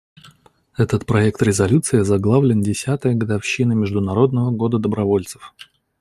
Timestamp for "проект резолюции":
1.05-1.99